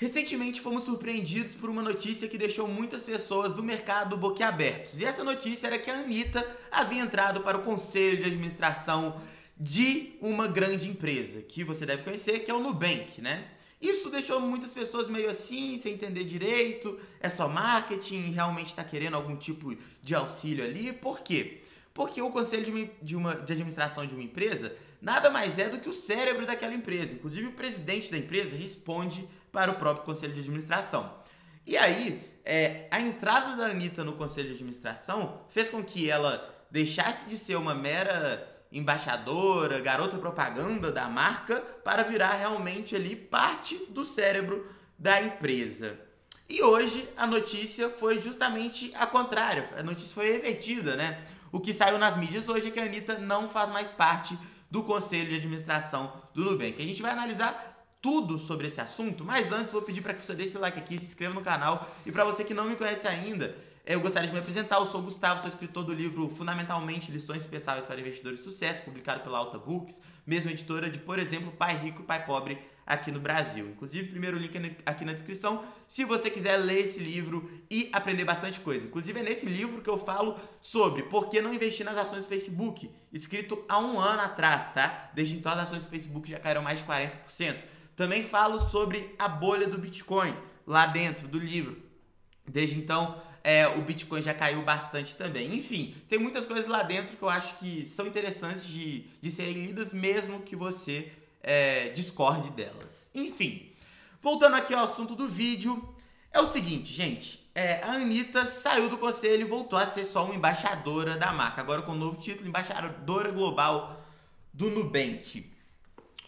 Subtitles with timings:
[0.00, 5.00] Recentemente fomos surpreendidos por uma notícia que deixou muitas pessoas do mercado boquiabertos.
[5.00, 9.20] E essa notícia era que a Anitta havia entrado para o conselho de administração
[9.58, 13.48] de uma grande empresa, que você deve conhecer, que é o Nubank, né?
[13.80, 19.14] Isso deixou muitas pessoas meio assim, sem entender direito, é só marketing, realmente está querendo
[19.14, 20.92] algum tipo de auxílio ali.
[20.92, 21.62] Por quê?
[21.92, 25.68] Porque o conselho de, uma, de, uma, de administração de uma empresa nada mais é
[25.68, 27.14] do que o cérebro daquela empresa.
[27.14, 31.12] Inclusive, o presidente da empresa responde para o próprio conselho de administração.
[31.66, 36.54] E aí, é, a entrada da Anitta no conselho de administração fez com que ela
[36.70, 43.76] deixasse de ser uma mera embaixadora, garota propaganda da marca, para virar realmente ali parte
[43.90, 44.66] do cérebro
[44.98, 45.98] da empresa.
[46.48, 51.22] E hoje a notícia foi justamente a contrária, a notícia foi revertida, né?
[51.52, 54.38] O que saiu nas mídias hoje é que a Anitta não faz mais parte
[54.70, 56.82] do conselho de administração do Nubank.
[56.82, 60.34] A gente vai analisar tudo sobre esse assunto, mas antes vou pedir para que você
[60.34, 63.06] deixe o like aqui, se inscreva no canal e para você que não me conhece
[63.08, 63.56] ainda,
[63.88, 64.76] eu gostaria de me apresentar.
[64.76, 68.82] Eu sou o Gustavo, sou escritor do livro Fundamentalmente Lições Pensáveis para Investidores de Sucesso,
[68.82, 73.18] publicado pela Alta Books, mesma editora de, por exemplo, Pai Rico Pai Pobre aqui no
[73.18, 73.66] Brasil.
[73.66, 78.60] Inclusive, primeiro link aqui na descrição, se você quiser ler esse livro e aprender bastante
[78.60, 78.86] coisa.
[78.86, 82.28] Inclusive, é nesse livro que eu falo sobre por que não investir nas ações do
[82.28, 85.10] Facebook, escrito há um ano atrás, tá?
[85.14, 87.56] Desde então, as ações do Facebook já caíram mais de 40%.
[87.98, 90.32] Também falo sobre a bolha do Bitcoin
[90.64, 91.82] lá dentro do livro.
[92.46, 95.52] Desde então, é, o Bitcoin já caiu bastante também.
[95.56, 99.64] Enfim, tem muitas coisas lá dentro que eu acho que são interessantes de, de serem
[99.64, 101.10] lidas, mesmo que você
[101.42, 103.10] é, discorde delas.
[103.12, 103.72] Enfim,
[104.22, 105.92] voltando aqui ao assunto do vídeo,
[106.30, 107.50] é o seguinte, gente.
[107.52, 111.60] É, a Anitta saiu do conselho e voltou a ser só uma embaixadora da marca.
[111.60, 114.00] Agora com o novo título, embaixadora global
[114.54, 115.57] do Nubank.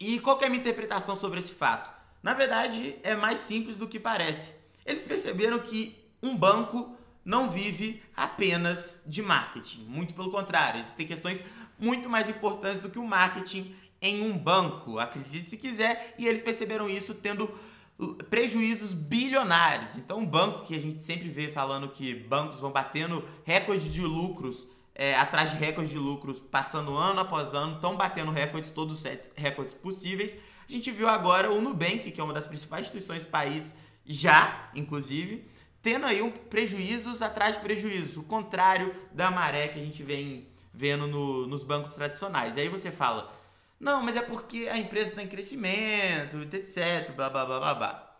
[0.00, 1.90] E qual é a minha interpretação sobre esse fato?
[2.22, 4.54] Na verdade, é mais simples do que parece.
[4.86, 9.84] Eles perceberam que um banco não vive apenas de marketing.
[9.84, 11.44] Muito pelo contrário, existem questões
[11.78, 16.40] muito mais importantes do que o marketing em um banco, acredite se quiser, e eles
[16.40, 17.50] perceberam isso tendo
[18.30, 19.96] prejuízos bilionários.
[19.96, 24.00] Então, um banco que a gente sempre vê falando que bancos vão batendo recordes de
[24.00, 29.04] lucros é, atrás de recordes de lucros, passando ano após ano, estão batendo recordes, todos
[29.04, 30.36] os recordes possíveis.
[30.68, 33.74] A gente viu agora o Nubank, que é uma das principais instituições do país,
[34.04, 35.48] já, inclusive,
[35.82, 40.48] tendo aí um prejuízos atrás de prejuízos, o contrário da maré que a gente vem
[40.72, 42.56] vendo no, nos bancos tradicionais.
[42.56, 43.32] E aí você fala,
[43.78, 48.16] não, mas é porque a empresa está em crescimento, etc, blá blá blá blá blá.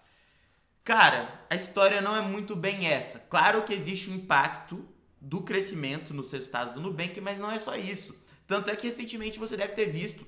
[0.83, 3.21] Cara, a história não é muito bem essa.
[3.31, 4.89] Claro que existe um impacto
[5.21, 8.15] do crescimento nos resultados do Nubank, mas não é só isso.
[8.47, 10.27] Tanto é que recentemente você deve ter visto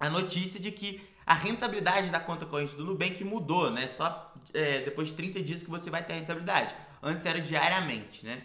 [0.00, 3.88] a notícia de que a rentabilidade da conta corrente do Nubank mudou, né?
[3.88, 6.74] Só é, depois de 30 dias que você vai ter a rentabilidade.
[7.02, 8.42] Antes era diariamente, né?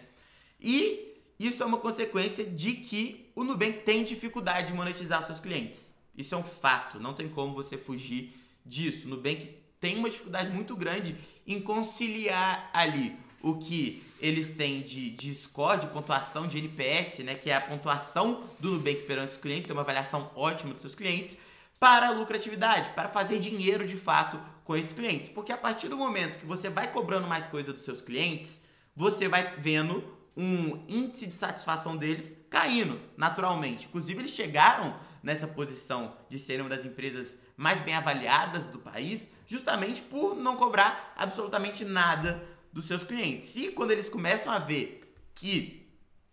[0.60, 5.92] E isso é uma consequência de que o Nubank tem dificuldade de monetizar seus clientes.
[6.16, 9.06] Isso é um fato, não tem como você fugir disso.
[9.06, 11.16] O Nubank tem uma dificuldade muito grande
[11.46, 17.34] em conciliar ali o que eles têm de, de score, de pontuação de NPS, né,
[17.34, 20.94] que é a pontuação do Nubank perante os clientes, tem uma avaliação ótima dos seus
[20.94, 21.36] clientes,
[21.78, 25.28] para lucratividade, para fazer dinheiro de fato com esses clientes.
[25.28, 28.64] Porque a partir do momento que você vai cobrando mais coisa dos seus clientes,
[28.94, 30.04] você vai vendo
[30.36, 33.86] um índice de satisfação deles caindo naturalmente.
[33.86, 39.32] Inclusive, eles chegaram nessa posição de serem uma das empresas mais bem avaliadas do país,
[39.48, 43.54] justamente por não cobrar absolutamente nada dos seus clientes.
[43.56, 45.86] E quando eles começam a ver que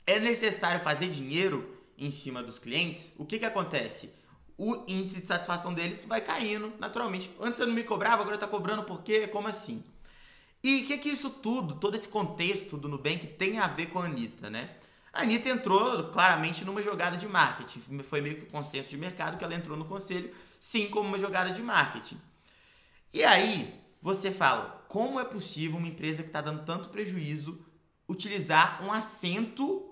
[0.07, 4.13] é necessário fazer dinheiro em cima dos clientes, o que, que acontece?
[4.57, 7.31] O índice de satisfação deles vai caindo naturalmente.
[7.39, 9.27] Antes eu não me cobrava, agora está cobrando por quê?
[9.27, 9.83] Como assim?
[10.63, 13.99] E o que, que isso tudo, todo esse contexto do Nubank tem a ver com
[13.99, 14.75] a Anitta, né?
[15.11, 17.81] A Anitta entrou claramente numa jogada de marketing.
[18.03, 21.17] Foi meio que o consenso de mercado que ela entrou no conselho, sim, como uma
[21.17, 22.19] jogada de marketing.
[23.13, 27.63] E aí, você fala, como é possível uma empresa que está dando tanto prejuízo
[28.07, 29.87] utilizar um assento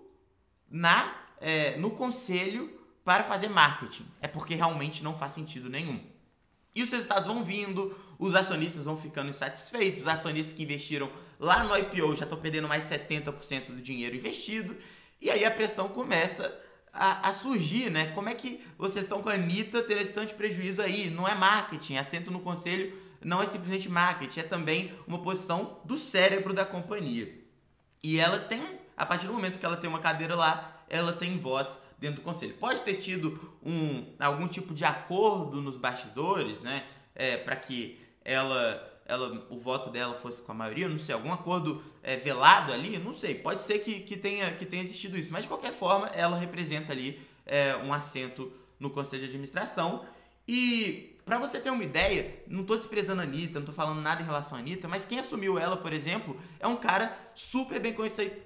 [0.68, 2.68] na é, no conselho
[3.06, 4.08] para fazer marketing?
[4.20, 6.04] É porque realmente não faz sentido nenhum.
[6.74, 11.64] E os resultados vão vindo, os acionistas vão ficando insatisfeitos, os acionistas que investiram lá
[11.64, 14.76] no IPO já estão perdendo mais 70% do dinheiro investido,
[15.22, 16.60] e aí a pressão começa
[16.92, 18.14] a, a, surgir, né?
[18.14, 21.08] Como é que vocês estão com a Anitta tendo esse tanto prejuízo aí?
[21.12, 25.98] Não é marketing, assento no conselho não é simplesmente marketing, é também uma posição do
[25.98, 27.34] cérebro da companhia.
[28.04, 31.38] E ela tem, a partir do momento que ela tem uma cadeira lá, ela tem
[31.38, 32.54] voz dentro do conselho.
[32.56, 36.86] Pode ter tido um, algum tipo de acordo nos bastidores, né,
[37.16, 41.32] é, para que ela ela, o voto dela fosse com a maioria, não sei, algum
[41.32, 45.32] acordo é, velado ali, não sei, pode ser que, que, tenha, que tenha existido isso,
[45.32, 50.06] mas de qualquer forma ela representa ali é, um assento no conselho de administração
[50.46, 54.22] e para você ter uma ideia, não tô desprezando a Anitta, não tô falando nada
[54.22, 57.94] em relação à Anitta, mas quem assumiu ela, por exemplo, é um cara super bem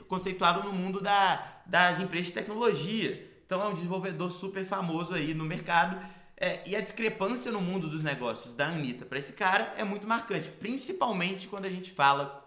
[0.08, 3.32] conceituado no mundo da, das empresas de tecnologia.
[3.46, 5.96] Então é um desenvolvedor super famoso aí no mercado.
[6.36, 10.08] É, e a discrepância no mundo dos negócios da Anitta para esse cara é muito
[10.08, 12.44] marcante, principalmente quando a gente fala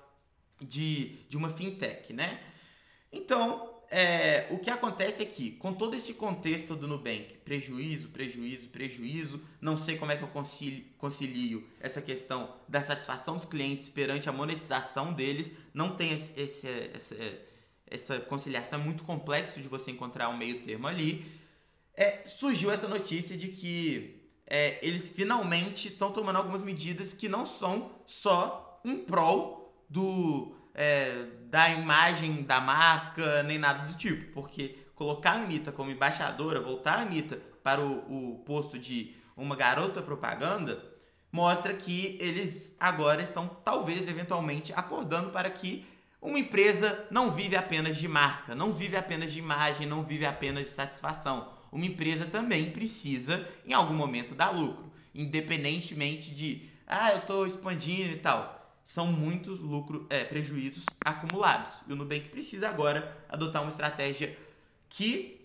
[0.61, 2.41] de, de uma fintech, né?
[3.13, 8.67] Então, é, o que acontece é que, com todo esse contexto do Nubank, prejuízo, prejuízo,
[8.67, 13.89] prejuízo, não sei como é que eu concilio, concilio essa questão da satisfação dos clientes
[13.89, 16.67] perante a monetização deles, não tem esse, esse,
[17.89, 21.25] essa, conciliação, é muito complexo de você encontrar um meio termo ali.
[21.95, 27.47] É, surgiu essa notícia de que é, eles finalmente estão tomando algumas medidas que não
[27.47, 34.33] são só em prol do é, da imagem da marca, nem nada do tipo.
[34.33, 39.57] Porque colocar a Anitta como embaixadora, voltar a Anitta para o, o posto de uma
[39.57, 40.85] garota propaganda,
[41.31, 45.87] mostra que eles agora estão, talvez, eventualmente, acordando para que
[46.21, 50.65] uma empresa não vive apenas de marca, não vive apenas de imagem, não vive apenas
[50.65, 51.53] de satisfação.
[51.71, 58.13] Uma empresa também precisa, em algum momento, dar lucro, independentemente de, ah, eu estou expandindo
[58.13, 61.73] e tal são muitos lucros, é, prejuízos acumulados.
[61.89, 64.37] E o Nubank precisa agora adotar uma estratégia
[64.89, 65.41] que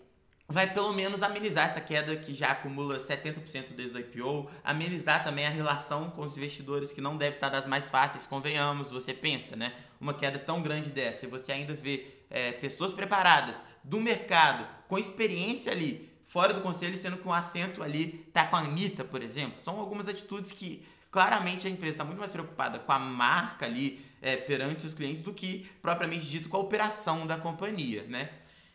[0.46, 5.46] vai pelo menos amenizar essa queda que já acumula 70% desde o IPO, amenizar também
[5.46, 9.54] a relação com os investidores que não deve estar das mais fáceis, convenhamos, você pensa,
[9.54, 9.72] né?
[10.00, 14.98] Uma queda tão grande dessa e você ainda vê é, pessoas preparadas do mercado, com
[14.98, 19.22] experiência ali, fora do conselho, sendo que um assento ali tá com a Anitta, por
[19.22, 19.60] exemplo.
[19.62, 24.04] São algumas atitudes que claramente a empresa está muito mais preocupada com a marca ali
[24.22, 28.30] é, perante os clientes do que propriamente dito com a operação da companhia, né?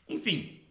[0.08, 0.62] Enfim,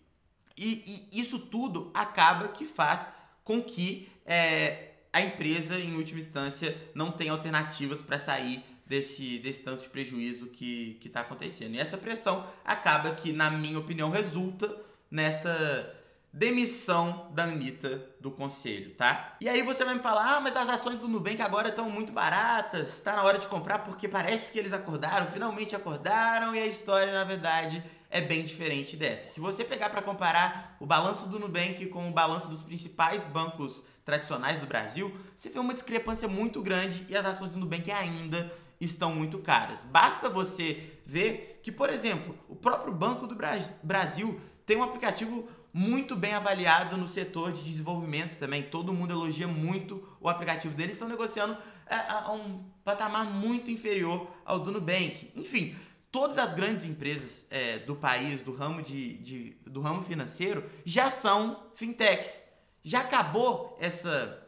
[0.57, 3.13] e, e isso tudo acaba que faz
[3.43, 9.63] com que é, a empresa, em última instância, não tenha alternativas para sair desse, desse
[9.63, 11.75] tanto de prejuízo que está acontecendo.
[11.75, 14.77] E essa pressão acaba que, na minha opinião, resulta
[15.11, 16.04] nessa
[16.35, 19.37] demissão da Anitta do conselho, tá?
[19.41, 22.13] E aí você vai me falar, ah, mas as ações do Nubank agora estão muito
[22.13, 26.67] baratas, está na hora de comprar porque parece que eles acordaram, finalmente acordaram e a
[26.67, 29.29] história, na verdade, é bem diferente dessa.
[29.29, 33.81] Se você pegar para comparar o balanço do Nubank com o balanço dos principais bancos
[34.05, 38.53] tradicionais do Brasil, você vê uma discrepância muito grande e as ações do Nubank ainda
[38.81, 39.85] estão muito caras.
[39.85, 43.37] Basta você ver que, por exemplo, o próprio Banco do
[43.85, 48.63] Brasil tem um aplicativo muito bem avaliado no setor de desenvolvimento também.
[48.63, 50.93] Todo mundo elogia muito o aplicativo deles.
[50.93, 55.33] Estão negociando é, a, um patamar muito inferior ao do Nubank.
[55.35, 55.75] Enfim,
[56.13, 61.11] todas as grandes empresas é, do país, do ramo, de, de, do ramo financeiro, já
[61.11, 62.55] são fintechs.
[62.81, 64.47] Já acabou essa,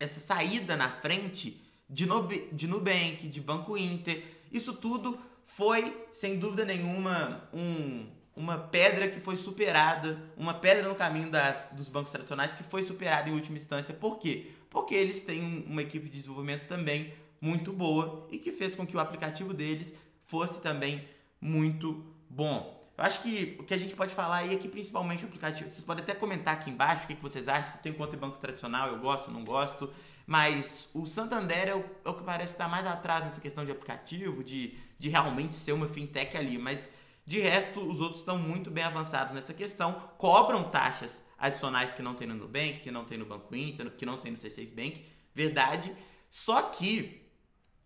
[0.00, 4.24] essa saída na frente de, Nub, de Nubank, de Banco Inter.
[4.50, 10.94] Isso tudo foi, sem dúvida nenhuma, um, uma pedra que foi superada, uma pedra no
[10.94, 13.94] caminho das, dos bancos tradicionais que foi superada em última instância.
[13.94, 14.50] Por quê?
[14.68, 18.96] Porque eles têm uma equipe de desenvolvimento também muito boa e que fez com que
[18.96, 19.94] o aplicativo deles
[20.24, 21.06] fosse também
[21.40, 22.82] muito bom.
[22.96, 25.68] Eu acho que o que a gente pode falar aí é que principalmente o aplicativo,
[25.68, 28.38] vocês podem até comentar aqui embaixo o que, vocês acham, se tem conta em banco
[28.38, 29.92] tradicional, eu gosto, não gosto,
[30.26, 33.72] mas o Santander é o, é o que parece estar mais atrás nessa questão de
[33.72, 36.88] aplicativo, de, de realmente ser uma fintech ali, mas
[37.26, 42.14] de resto, os outros estão muito bem avançados nessa questão, cobram taxas adicionais que não
[42.14, 45.04] tem no Nubank, que não tem no Banco Inter, que não tem no C6 Bank,
[45.34, 45.94] verdade.
[46.30, 47.26] Só que,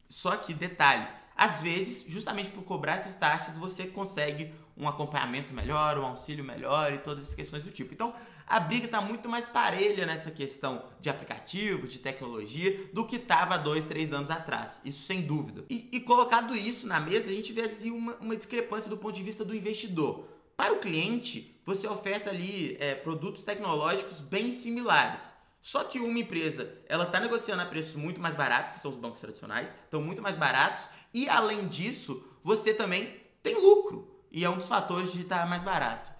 [0.08, 5.98] só que detalhe, às vezes, justamente por cobrar essas taxas, você consegue um acompanhamento melhor,
[5.98, 7.94] um auxílio melhor e todas as questões do tipo.
[7.94, 8.14] Então,
[8.48, 13.58] a briga está muito mais parelha nessa questão de aplicativos, de tecnologia, do que estava
[13.58, 14.80] dois, três anos atrás.
[14.84, 15.64] Isso sem dúvida.
[15.68, 19.14] E, e colocado isso na mesa, a gente vê assim, uma, uma discrepância do ponto
[19.14, 20.26] de vista do investidor.
[20.56, 25.36] Para o cliente, você oferta ali é, produtos tecnológicos bem similares.
[25.60, 28.96] Só que uma empresa, ela está negociando a preços muito mais baratos, que são os
[28.96, 34.08] bancos tradicionais, estão muito mais baratos, e além disso, você também tem lucro.
[34.32, 36.10] E é um dos fatores de estar tá mais barato.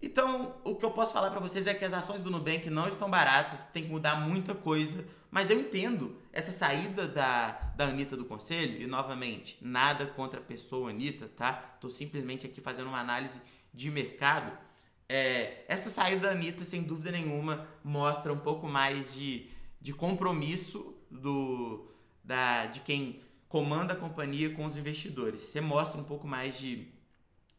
[0.00, 2.88] Então, o que eu posso falar para vocês é que as ações do Nubank não
[2.88, 8.16] estão baratas, tem que mudar muita coisa, mas eu entendo essa saída da, da Anitta
[8.16, 11.52] do conselho, e novamente, nada contra a pessoa Anitta, tá?
[11.80, 13.40] Tô simplesmente aqui fazendo uma análise
[13.72, 14.52] de mercado.
[15.08, 20.94] É, essa saída da Anitta, sem dúvida nenhuma, mostra um pouco mais de, de compromisso
[21.10, 21.88] do,
[22.22, 25.40] da, de quem comanda a companhia com os investidores.
[25.40, 26.88] Você mostra um pouco mais de,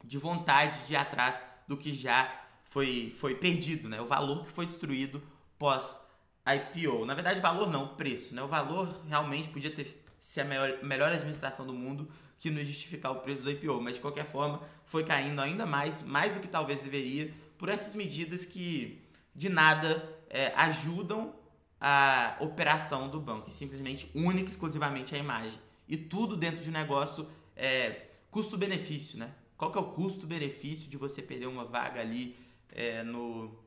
[0.03, 1.35] de vontade de ir atrás
[1.67, 4.01] do que já foi, foi perdido, né?
[4.01, 5.21] O valor que foi destruído
[5.57, 5.99] pós
[6.45, 7.05] IPO.
[7.05, 8.43] Na verdade, valor não, preço, né?
[8.43, 13.11] O valor realmente podia ter ser a melhor, melhor administração do mundo que não justificar
[13.11, 16.47] o preço do IPO, mas de qualquer forma foi caindo ainda mais, mais do que
[16.47, 19.01] talvez deveria, por essas medidas que
[19.35, 21.33] de nada é, ajudam
[21.79, 25.59] a operação do banco, e simplesmente única e exclusivamente a imagem.
[25.87, 29.31] E tudo dentro de um negócio é custo-benefício, né?
[29.57, 32.35] Qual que é o custo-benefício de você perder uma vaga ali
[32.71, 33.57] é, no,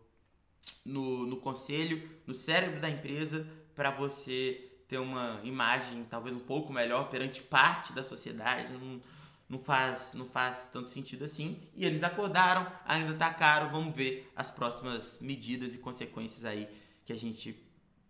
[0.85, 6.73] no, no conselho, no cérebro da empresa, para você ter uma imagem talvez um pouco
[6.73, 8.73] melhor perante parte da sociedade?
[8.73, 9.00] Não,
[9.49, 11.59] não faz, não faz tanto sentido assim.
[11.75, 16.68] E eles acordaram, ainda tá caro, vamos ver as próximas medidas e consequências aí
[17.07, 17.57] que a gente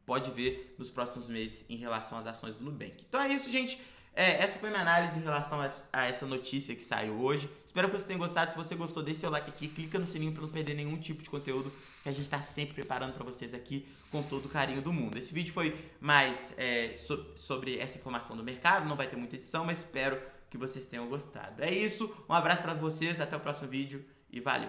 [0.05, 3.05] pode ver nos próximos meses em relação às ações do Nubank.
[3.09, 3.81] Então é isso, gente.
[4.15, 7.49] É, essa foi minha análise em relação a, a, essa notícia que saiu hoje.
[7.79, 8.51] Espero que você tenha gostado.
[8.51, 11.23] Se você gostou, deixe seu like aqui, clica no sininho para não perder nenhum tipo
[11.23, 14.83] de conteúdo que a gente está sempre preparando para vocês aqui com todo o carinho
[14.83, 15.17] do mundo.
[15.17, 19.37] Esse vídeo foi mais é, so, sobre essa informação do mercado, não vai ter muita
[19.37, 20.21] edição, mas espero
[20.51, 21.63] que vocês tenham gostado.
[21.63, 24.67] É isso, um abraço para vocês, até o próximo vídeo e valeu!